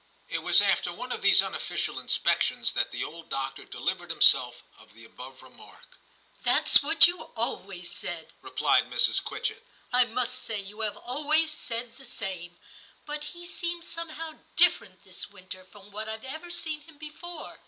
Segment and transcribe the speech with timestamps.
[0.29, 4.95] It was after one of these unofficial inspections that the old doctor delivered himself of
[4.95, 5.85] the above remark.
[6.17, 9.23] * That's what you always said,' replied Mrs.
[9.23, 12.57] Quitchett;* I must say you have always said the same;
[13.05, 17.59] but he seems somehow different this winter from what IVe ever seen him before.'